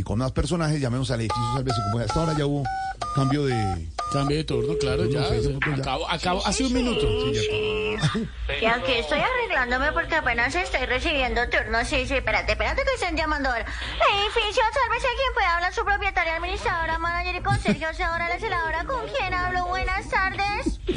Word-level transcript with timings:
y 0.00 0.02
con 0.02 0.18
más 0.18 0.32
personajes, 0.32 0.80
llamemos 0.80 1.10
al 1.10 1.20
edificio 1.20 1.52
Sálvese 1.52 1.80
como 1.90 2.02
hasta 2.02 2.20
ahora 2.20 2.32
ya 2.36 2.46
hubo 2.46 2.64
cambio 3.14 3.44
de... 3.44 3.88
Cambio 4.12 4.38
de 4.38 4.44
turno, 4.44 4.74
claro, 4.80 5.04
ya. 5.04 5.22
Acabo, 5.76 6.10
acabo, 6.10 6.44
hace 6.44 6.64
un 6.64 6.72
minuto. 6.72 7.00
Sí, 7.00 7.32
ya 7.32 7.40
está. 7.40 8.56
Y 8.60 8.64
aquí 8.64 8.92
estoy 8.92 9.20
arreglándome 9.20 9.92
porque 9.92 10.16
apenas 10.16 10.52
estoy 10.54 10.84
recibiendo 10.86 11.48
turnos. 11.48 11.86
Sí, 11.86 12.06
sí, 12.08 12.14
espérate, 12.14 12.52
espérate 12.52 12.82
que 12.82 12.94
estén 12.94 13.16
llamando 13.16 13.50
ahora. 13.50 13.64
Edificio, 13.64 14.62
sálvese 14.72 15.06
quien 15.14 15.34
pueda 15.34 15.54
hablar, 15.54 15.72
su 15.72 15.84
propietaria, 15.84 16.36
administradora, 16.36 16.98
manager 16.98 17.36
y 17.36 17.40
conserje, 17.40 17.86
o 17.86 17.94
sea, 17.94 18.12
ahora 18.12 18.28
la 18.28 18.40
celadora. 18.40 18.84
¿Con 18.84 19.06
quién 19.06 19.32
hablo? 19.32 19.59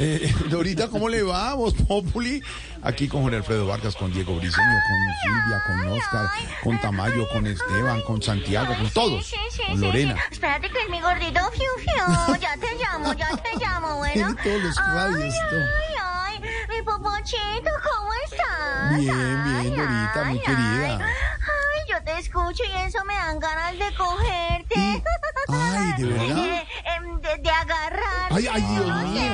Eh, 0.04 0.34
Dorita, 0.50 0.88
¿cómo 0.88 1.08
le 1.08 1.22
va? 1.22 1.54
Voz 1.54 1.72
Populi. 1.72 2.42
Aquí 2.82 3.08
con 3.08 3.22
Jorge 3.22 3.38
Alfredo 3.38 3.66
Vargas, 3.66 3.96
con 3.96 4.12
Diego 4.12 4.36
Briceño, 4.36 4.66
con 4.86 4.98
Silvia, 5.22 5.62
con 5.66 5.88
Oscar, 5.98 6.26
con 6.62 6.78
Tamayo, 6.78 7.26
con 7.30 7.46
Esteban, 7.46 8.02
con 8.02 8.20
Santiago, 8.20 8.74
con 8.76 8.90
todos. 8.90 9.24
Sí, 9.26 9.36
sí, 9.50 9.62
Con 9.66 9.78
sí, 9.78 9.84
Lorena. 9.86 10.14
sí. 10.14 10.20
Espérate 10.32 10.68
que 10.68 10.78
es 10.82 10.90
mi 10.90 11.00
gordito 11.00 11.40
fiu 11.52 11.70
fiu. 11.78 12.34
Ya 12.40 12.54
te 12.58 12.74
llamo, 12.76 13.14
ya 13.14 13.30
te 13.38 13.58
llamo, 13.58 13.96
bueno. 14.00 14.36
Todos 14.44 14.62
los 14.62 14.74
todo. 14.74 14.84
Ay, 14.98 15.94
ay, 16.02 16.40
mi 16.68 16.82
popochito, 16.82 17.70
¿cómo 17.82 18.10
estás? 18.26 18.98
Bien, 18.98 19.44
bien, 19.44 19.76
Dorita, 19.76 20.24
muy 20.26 20.38
querida. 20.40 20.98
Ay, 20.98 21.80
yo 21.88 22.02
te 22.04 22.18
escucho 22.18 22.62
y 22.64 22.86
eso 22.86 23.02
me 23.06 23.14
dan 23.14 23.38
ganas 23.38 23.72
de 23.78 23.94
cogerte. 23.96 25.02
Ay, 25.48 25.92
¿de 26.02 26.04
verdad? 26.04 26.36
De, 26.36 26.66
em, 26.96 27.20
de, 27.22 27.38
de 27.38 27.50
agarrar. 27.50 28.28
Ay, 28.30 28.46
ay, 28.52 28.60
Dios 28.60 28.86
mío. 28.86 29.32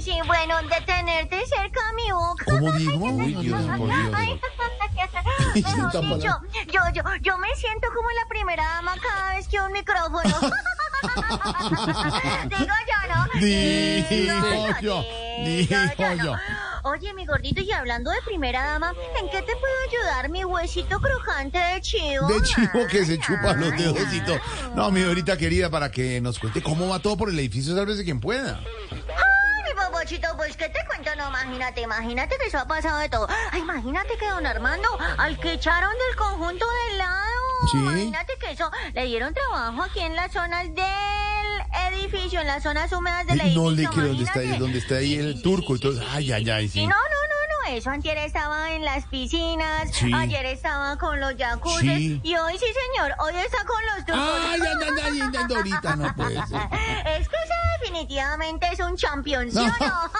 Sí, 0.00 0.12
bueno, 0.26 0.56
de 0.62 0.80
tenerte 0.86 1.46
cerca 1.46 1.80
a 1.88 1.92
mi 1.94 2.10
boca. 2.12 2.44
¿Cómo 2.44 2.72
digo? 2.72 2.96
Uy, 2.96 3.34
Dios, 3.34 3.62
por 3.62 3.86
Dios. 3.86 4.14
Ay, 4.14 4.34
mejor 4.34 4.70
Esta 5.54 6.00
dicho, 6.00 6.40
yo, 6.72 6.80
yo, 6.92 7.02
yo 7.22 7.38
me 7.38 7.54
siento 7.56 7.88
como 7.94 8.10
la 8.10 8.28
primera 8.28 8.62
dama 8.62 8.94
cada 9.00 9.34
vez 9.34 9.48
que 9.48 9.60
un 9.60 9.72
micrófono. 9.72 10.22
Digo 12.48 12.74
yo, 12.88 13.14
¿no? 13.14 13.40
Digo 13.40 14.80
yo, 14.80 15.04
digo 15.44 16.24
yo. 16.24 16.34
Oye, 16.84 17.12
mi 17.14 17.26
gordito, 17.26 17.60
y 17.62 17.72
hablando 17.72 18.12
de 18.12 18.18
primera 18.24 18.64
dama, 18.64 18.94
¿en 19.20 19.28
qué 19.28 19.42
te 19.42 19.56
puedo 19.56 19.74
ayudar, 19.90 20.28
mi 20.30 20.44
huesito 20.44 21.00
crujante 21.00 21.58
de 21.58 21.80
chivo? 21.80 22.28
De 22.28 22.40
chivo 22.42 22.86
que 22.88 23.04
se 23.04 23.12
Ay, 23.14 23.18
chupa 23.18 23.54
los 23.54 23.72
ay, 23.72 23.78
dedos 23.78 24.12
y 24.12 24.20
ay. 24.20 24.24
todo. 24.24 24.38
No, 24.76 24.92
mi 24.92 25.00
Dorita 25.00 25.36
querida, 25.36 25.68
para 25.68 25.90
que 25.90 26.20
nos 26.20 26.38
cuente 26.38 26.62
cómo 26.62 26.88
va 26.88 27.00
todo 27.00 27.16
por 27.16 27.28
el 27.28 27.38
edificio, 27.40 27.74
sálvese 27.74 28.04
quien 28.04 28.20
pueda. 28.20 28.60
Bobochito, 30.06 30.28
pues 30.36 30.56
¿qué 30.56 30.68
te 30.68 30.78
cuento? 30.86 31.10
No, 31.16 31.28
imagínate, 31.30 31.80
imagínate 31.80 32.36
que 32.38 32.46
eso 32.46 32.58
ha 32.60 32.68
pasado 32.68 32.98
de 32.98 33.08
todo. 33.08 33.26
Ay, 33.50 33.60
imagínate 33.62 34.16
que 34.16 34.28
don 34.28 34.46
Armando, 34.46 34.88
al 35.18 35.36
que 35.40 35.54
echaron 35.54 35.90
del 35.90 36.16
conjunto 36.16 36.64
del 36.90 36.98
lado. 36.98 37.22
Sí. 37.72 37.78
Imagínate 37.78 38.34
que 38.38 38.52
eso, 38.52 38.70
le 38.94 39.04
dieron 39.06 39.34
trabajo 39.34 39.82
aquí 39.82 39.98
en 39.98 40.14
las 40.14 40.30
zonas 40.30 40.62
del 40.72 41.92
edificio, 41.92 42.40
en 42.40 42.46
las 42.46 42.62
zonas 42.62 42.92
húmedas 42.92 43.26
del 43.26 43.40
Ay, 43.40 43.46
edificio. 43.48 43.62
no 43.62 43.70
le 43.72 43.86
creo 43.88 44.06
dónde 44.06 44.22
está 44.24 44.38
ahí, 44.38 44.56
dónde 44.58 44.78
está 44.78 44.94
ahí 44.94 45.14
el 45.16 45.42
turco 45.42 45.74
y 45.74 45.80
todo. 45.80 46.00
Ay, 46.12 46.30
ay, 46.30 46.48
ay, 46.50 46.68
sí. 46.68 46.86
No, 46.86 46.94
no, 46.94 47.00
no, 47.00 47.70
no, 47.70 47.76
eso 47.76 47.90
antier 47.90 48.16
estaba 48.18 48.70
en 48.74 48.84
las 48.84 49.06
piscinas, 49.06 49.88
Sí. 49.92 50.12
ayer 50.14 50.46
estaba 50.46 50.96
con 50.98 51.18
los 51.18 51.34
jacuzzi 51.36 51.80
Sí. 51.80 52.20
y 52.22 52.36
hoy 52.36 52.52
sí, 52.58 52.66
señor, 52.94 53.12
hoy 53.18 53.34
está 53.44 53.64
con 53.64 53.84
los 53.86 54.06
turcos. 54.06 54.40
Ay, 54.50 54.60
ay, 54.62 55.20
ay, 55.34 55.46
Dorita, 55.48 55.96
no 55.96 56.14
puede 56.14 56.46
ser. 56.46 56.60
Es 57.18 57.28
que 57.28 57.36
definitivamente 58.00 58.66
es 58.72 58.80
un 58.80 58.96
champion, 58.96 59.50
¿sí 59.50 59.58
o 59.58 59.66
no? 59.66 60.10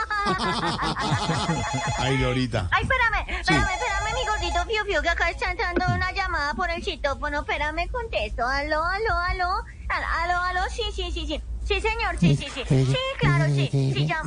Ay, 1.98 2.16
Dorita. 2.18 2.68
Ay, 2.70 2.82
espérame, 2.82 3.40
espérame, 3.40 3.68
espérame, 3.74 4.14
mi 4.14 4.26
gordito 4.26 4.64
fiu 4.66 4.84
fiu, 4.84 5.02
que 5.02 5.08
acá 5.08 5.30
está 5.30 5.50
entrando 5.50 5.84
una 5.94 6.12
llamada 6.12 6.54
por 6.54 6.70
el 6.70 6.82
citófono. 6.82 7.40
Espérame, 7.40 7.88
contesto. 7.90 8.46
Aló, 8.46 8.82
aló, 8.84 9.14
aló. 9.28 9.50
Al- 9.88 10.04
Aló, 10.30 10.40
aló, 10.40 10.60
sí, 10.70 10.82
sí, 10.94 11.10
sí, 11.12 11.26
sí. 11.26 11.42
Sí, 11.66 11.80
señor, 11.80 12.16
sí, 12.20 12.36
sí, 12.36 12.46
sí. 12.54 12.64
Sí, 12.68 12.96
claro, 13.18 13.44
sí. 13.46 13.68
Sí, 13.70 14.06
ya. 14.06 14.22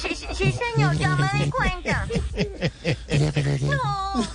Sí, 0.00 0.14
sí, 0.14 0.26
sí, 0.34 0.52
señor, 0.52 0.94
ya 0.96 1.08
me 1.10 1.28
di 1.44 1.50
cuenta. 1.50 2.06
No. 3.62 4.26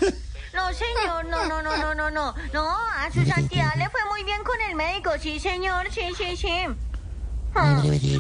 No, 0.54 0.74
señor, 0.74 1.26
no, 1.26 1.46
no, 1.46 1.62
no, 1.62 1.78
no, 1.78 1.96
no, 1.96 2.12
no. 2.12 2.36
No, 2.54 2.70
a 2.78 3.10
su 3.14 3.26
santidad 3.26 3.74
le 3.78 3.90
fue 3.90 4.02
muy 4.10 4.24
bien 4.24 4.44
con 4.44 4.60
el 4.70 4.76
médico. 4.76 5.12
Sí, 5.20 5.40
señor, 5.40 5.88
sí, 5.92 6.02
sí, 6.18 6.36
sí. 6.36 6.66
Ah, 7.56 7.82
sí, 7.84 8.00
sí. 8.00 8.20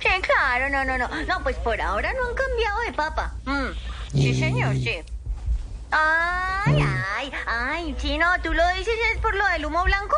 Sí, 0.00 0.08
claro, 0.22 0.68
no, 0.70 0.84
no, 0.84 0.96
no. 0.98 1.08
No, 1.26 1.42
pues 1.42 1.56
por 1.56 1.80
ahora 1.80 2.12
no 2.12 2.28
han 2.28 2.34
cambiado 2.34 2.80
de 2.86 2.92
papa. 2.92 3.34
Mm, 3.44 3.72
Sí, 4.12 4.34
señor, 4.38 4.74
sí. 4.74 4.98
Ay, 5.90 6.84
ay, 7.16 7.32
ay, 7.46 7.96
sí, 7.98 8.18
no, 8.18 8.26
¿tú 8.42 8.52
lo 8.52 8.66
dices 8.76 8.94
es 9.14 9.18
por 9.20 9.34
lo 9.34 9.46
del 9.48 9.66
humo 9.66 9.82
blanco? 9.84 10.16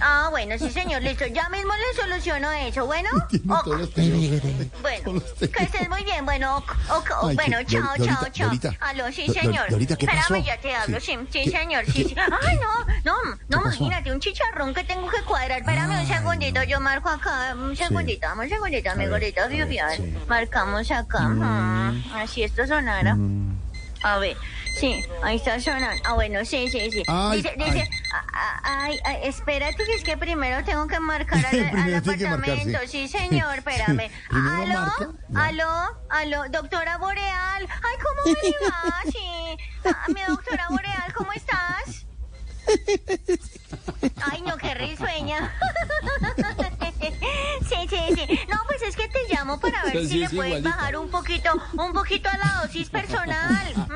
Ah, 0.00 0.28
bueno, 0.30 0.58
sí, 0.58 0.70
señor, 0.70 1.02
listo. 1.02 1.26
Ya 1.26 1.48
mismo 1.48 1.72
le 1.74 2.00
soluciono 2.02 2.52
eso, 2.52 2.84
¿bueno? 2.86 3.08
Tiene 3.30 3.52
Ok. 3.54 3.64
todos 3.64 3.80
los 3.80 3.94
teléfonos. 3.94 4.66
Bueno, 4.82 5.04
Todos 5.04 5.22
los 5.40 5.50
que 5.50 5.62
estés 5.64 5.88
muy 5.88 6.04
bien. 6.04 6.24
Bueno, 6.24 6.58
ok, 6.58 6.70
ok, 6.90 7.10
ok, 7.22 7.28
Ay, 7.30 7.34
bueno, 7.36 7.58
chao, 7.64 7.80
Dor- 7.82 7.96
Dorita, 7.98 8.14
chao, 8.20 8.28
chao. 8.32 8.46
Dorita. 8.48 8.72
Aló, 8.80 9.10
sí, 9.12 9.26
Do- 9.26 9.32
Dor- 9.32 9.42
señor. 9.42 9.70
Dorita, 9.70 9.96
¿qué 9.96 10.04
Espérame, 10.06 10.22
pasó? 10.28 10.36
ya 10.36 10.56
te 10.58 10.74
hablo, 10.74 11.00
sí, 11.00 11.06
Sí. 11.12 11.18
sí, 11.32 11.44
¿Qué- 11.44 11.50
señor, 11.50 11.84
qué- 11.86 11.92
sí, 11.92 12.04
sí. 12.04 12.14
Ay, 12.18 12.56
no, 12.56 12.94
no, 13.04 13.16
no, 13.48 13.62
pasó? 13.62 13.76
imagínate, 13.76 14.12
un 14.12 14.20
chicharrón 14.20 14.74
que 14.74 14.84
tengo 14.84 15.08
que 15.08 15.22
cuadrar. 15.22 15.60
Espérame 15.60 15.90
un 15.90 15.96
Ay, 15.96 16.06
segundito, 16.06 16.60
no. 16.60 16.64
yo 16.66 16.80
marco 16.80 17.08
acá. 17.08 17.54
Un 17.54 17.74
segundito, 17.76 18.26
dame 18.28 18.44
un 18.44 18.48
segundito, 18.50 18.90
mi 18.92 18.98
ver, 19.04 19.10
gordito, 19.10 19.40
a 19.42 19.46
ver, 19.48 19.56
fiu, 19.56 19.66
fiu. 19.66 19.80
sí. 19.96 20.14
Marcamos 20.28 20.90
acá. 20.90 21.20
Mm. 21.20 22.02
ujú. 22.04 22.16
Así 22.18 22.42
esto 22.42 22.66
sonara. 22.66 23.14
Mm. 23.14 23.56
A 24.02 24.18
ver, 24.18 24.36
sí, 24.78 25.02
ahí 25.22 25.36
está 25.36 25.58
sonando. 25.58 26.00
Ah, 26.04 26.12
bueno, 26.14 26.44
sí, 26.44 26.68
sí, 26.70 26.90
sí. 26.92 27.02
Ay, 27.08 27.38
dice, 27.42 27.54
dice, 27.56 27.80
ay. 27.90 27.95
Ay, 28.62 28.98
ay, 29.04 29.18
espérate, 29.24 29.84
que 29.84 29.94
es 29.94 30.04
que 30.04 30.16
primero 30.16 30.62
tengo 30.64 30.86
que 30.86 31.00
marcar 31.00 31.44
al, 31.74 31.94
apartamento. 31.94 32.78
sí. 32.86 33.08
sí. 33.08 33.18
señor, 33.18 33.58
espérame. 33.66 34.08
Aló, 34.30 34.80
marca, 34.80 35.08
aló, 35.34 35.72
aló, 36.10 36.44
doctora 36.50 36.98
Boreal. 36.98 37.66
Ay, 37.68 37.96
¿cómo 38.02 38.22
me 38.24 38.32
le 38.42 38.54
va? 38.68 39.02
Sí. 39.10 39.56
Ah, 39.84 40.04
mi 40.08 40.22
doctora 40.28 40.66
Boreal, 40.70 41.12
¿cómo 41.14 41.32
estás? 41.32 42.06
Ay, 44.30 44.42
no, 44.42 44.56
qué 44.56 44.74
risueña. 44.74 45.52
Sí, 47.68 47.76
sí, 47.88 47.96
sí. 48.16 48.40
No, 48.50 48.58
pues 48.66 48.82
es 48.82 48.96
que 48.96 49.06
te 49.08 49.20
llamo 49.32 49.60
para 49.60 49.84
ver 49.84 49.98
Sí, 50.00 50.08
si 50.08 50.18
le 50.18 50.24
es 50.26 50.34
puedes 50.34 50.58
igualita. 50.58 50.70
bajar 50.76 50.96
un 50.96 51.08
poquito, 51.10 51.50
un 51.74 51.92
poquito 51.92 52.28
a 52.28 52.36
la 52.38 52.60
dosis 52.62 52.90
personal. 52.90 53.72
Ujú. 53.76 53.92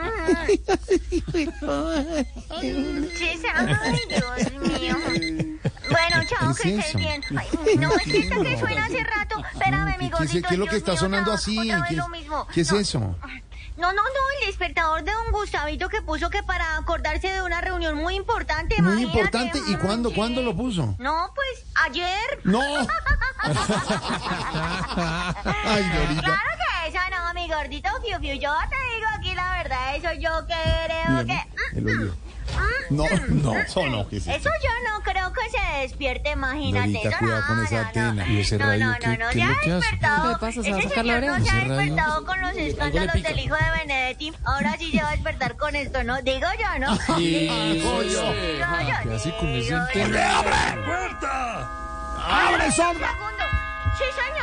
Ay, 3.54 4.00
Dios 4.08 4.50
mío. 4.80 4.96
Bueno, 5.90 6.24
chao, 6.24 6.54
¿Qué 6.54 6.62
que 6.62 6.68
es 6.68 6.86
estés 6.86 6.88
eso? 6.90 6.98
bien. 6.98 7.24
Ay, 7.36 7.48
no, 7.78 7.92
es 7.96 8.02
que 8.02 8.18
esta 8.18 8.36
que 8.42 8.58
suena 8.58 8.84
hace 8.84 9.02
rato. 9.04 9.42
Espérame, 9.52 9.86
mi 9.86 9.96
¿Qué, 9.98 10.04
es, 10.04 10.10
gordito. 10.12 10.48
qué 10.48 10.54
es 10.54 10.58
lo 10.60 10.66
que 10.66 10.76
está 10.76 10.92
mío, 10.92 11.00
sonando 11.00 11.30
otra- 11.32 11.40
así? 11.42 11.58
otra 11.58 11.80
vez 11.80 11.88
¿Qué, 11.90 11.96
lo 11.96 12.08
mismo. 12.08 12.46
qué 12.54 12.60
es 12.60 12.72
No, 12.72 12.78
eso? 12.78 12.98
No, 13.76 13.92
no, 13.94 14.02
no, 14.02 14.20
el 14.40 14.46
despertador 14.48 15.02
de 15.04 15.10
un 15.26 15.32
Gustavito 15.32 15.88
que 15.88 16.02
puso 16.02 16.28
que 16.30 16.42
para 16.42 16.76
acordarse 16.76 17.28
de 17.28 17.40
una 17.42 17.60
reunión 17.62 17.96
muy 17.96 18.14
importante. 18.14 18.80
Muy 18.82 18.92
imagínate. 19.02 19.18
importante. 19.18 19.58
¿Y 19.68 19.76
Mm, 19.76 19.78
cuándo, 19.80 20.12
cuándo 20.14 20.42
lo 20.42 20.54
puso? 20.54 20.94
No, 20.98 21.32
pues 21.34 21.64
ayer. 21.86 22.40
¡No! 22.44 22.60
Ay, 25.64 25.82
Dorita. 25.94 26.22
Claro 26.22 26.50
que 26.58 26.88
eso 26.88 26.98
no, 27.10 27.34
mi 27.34 27.48
gordito 27.48 27.88
fiu 28.02 28.18
fiu. 28.20 28.34
Yo 28.34 28.52
te 28.68 28.76
digo 28.96 29.06
aquí 29.18 29.34
la 29.34 29.62
verdad, 29.62 29.96
eso 29.96 30.12
yo 30.20 30.30
creo 30.46 31.26
que... 31.26 31.78
el 31.78 31.86
oído. 31.86 32.14
No, 33.00 33.04
no, 33.28 33.56
eso 33.58 33.86
no. 33.86 34.06
Eso 34.10 34.28
yo 34.28 34.90
no 34.90 35.02
creo 35.04 35.32
que 35.32 35.40
se 35.50 35.80
despierte, 35.82 36.32
imagínate. 36.32 36.88
Dorita, 36.92 37.08
eso 37.08 37.18
cuidado 37.18 37.40
no, 37.40 37.46
con 37.46 37.64
esa 37.64 37.74
no, 37.74 37.80
no. 37.82 37.86
antena. 37.86 38.28
¿Y 38.28 38.40
ese 38.40 38.58
no, 38.58 38.64
no, 38.66 38.94
qué- 38.98 39.06
no, 39.06 39.24
no, 39.26 39.30
qué 39.30 39.38
se 39.38 39.42
ha 39.42 39.48
despertado. 39.76 40.22
¿Qué 40.22 40.28
le 40.28 40.38
pasa? 40.38 40.62
¿Se 40.62 40.70
va 40.70 40.76
a 40.76 40.80
Ese 40.80 40.88
sacar 40.88 41.04
la 41.06 41.20
señor 41.20 41.38
no 41.38 41.44
se 41.44 41.50
ha 41.50 41.54
despertado 41.54 42.26
con 42.26 42.40
los 42.40 42.56
escándalos 42.56 43.22
del 43.22 43.38
hijo 43.38 43.54
de 43.54 43.78
Benedetti. 43.78 44.32
Ahora 44.44 44.76
sí 44.78 44.90
se 44.90 45.02
va 45.02 45.08
a 45.08 45.12
despertar 45.12 45.56
con 45.56 45.76
esto, 45.76 46.02
¿no? 46.04 46.20
Digo 46.22 46.48
yo, 46.58 46.78
¿no? 46.80 46.98
Digo 47.18 48.02
yo. 48.02 48.32
Digo 48.32 48.66
yo, 48.88 49.08
¿Qué 49.10 49.14
hace 49.14 49.36
con 49.36 49.48
ese 49.48 49.70
yo. 49.70 49.76
antena? 49.76 50.40
¡Abre, 52.22 52.70
sombra! 52.72 53.08
segundo. 53.12 53.44
Sí, 53.98 54.04
señor, 54.14 54.39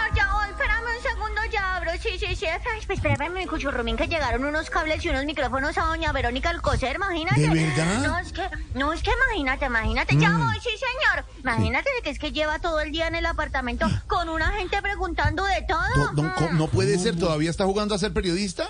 Sí. 2.48 2.70
Ay, 2.74 2.82
pues, 2.86 3.00
espérame, 3.00 3.30
mi 3.34 3.46
cuchurrumín, 3.46 3.98
que 3.98 4.08
llegaron 4.08 4.46
unos 4.46 4.70
cables 4.70 5.04
y 5.04 5.10
unos 5.10 5.26
micrófonos 5.26 5.78
a 5.78 5.82
doña 5.86 6.12
Verónica 6.12 6.50
Alcocer, 6.50 6.96
imagínate. 6.96 7.42
¿De 7.42 7.50
verdad? 7.50 7.98
No, 8.06 8.18
es 8.20 8.32
que, 8.32 8.50
no, 8.76 8.94
es 8.94 9.02
que 9.04 9.12
imagínate, 9.12 9.66
imagínate. 9.66 10.16
Ya 10.18 10.30
Mm. 10.30 10.46
voy, 10.48 10.56
sí, 10.62 10.70
señor. 10.70 11.26
Imagínate 11.40 11.90
que 12.04 12.10
es 12.10 12.20
que 12.20 12.32
lleva 12.32 12.60
todo 12.60 12.80
el 12.80 12.92
día 12.92 13.08
en 13.08 13.16
el 13.16 13.26
apartamento 13.26 13.88
con 14.08 14.30
una 14.30 14.52
gente 14.54 14.82
preguntando 14.82 15.44
de 15.46 15.62
todo. 15.68 16.14
No, 16.14 16.24
no, 16.24 16.34
Mm. 16.52 16.58
no 16.58 16.68
puede 16.68 16.98
ser, 17.00 17.18
¿todavía 17.18 17.50
está 17.50 17.66
jugando 17.66 17.96
a 17.96 17.98
ser 17.98 18.14
periodista? 18.14 18.68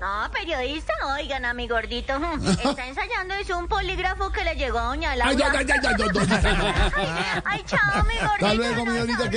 No, 0.00 0.30
periodista, 0.32 0.94
oigan 1.18 1.44
a 1.44 1.52
mi 1.52 1.68
gordito. 1.68 2.18
mm, 2.18 2.46
Está 2.64 2.86
ensayando, 2.86 3.34
es 3.34 3.50
un 3.50 3.68
polígrafo 3.68 4.32
que 4.32 4.42
le 4.44 4.54
llegó 4.56 4.78
a 4.78 4.84
doña 4.84 5.14
Laura. 5.14 5.30
Ay, 5.34 5.42
ay, 5.42 5.56
ay, 5.58 5.66
ay, 5.70 5.78
ay, 5.86 5.94
ay, 6.02 6.08
Dorita. 6.10 7.42
Ay, 7.44 7.62
chao, 7.66 8.04
mi 8.04 8.14
gordito. 8.48 8.84
Mi. 8.86 9.28